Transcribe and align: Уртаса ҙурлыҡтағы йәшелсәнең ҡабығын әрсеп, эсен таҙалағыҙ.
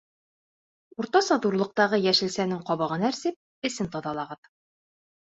Уртаса 1.01 1.35
ҙурлыҡтағы 1.43 1.99
йәшелсәнең 2.03 2.63
ҡабығын 2.69 3.05
әрсеп, 3.09 3.37
эсен 3.71 3.91
таҙалағыҙ. 3.97 4.49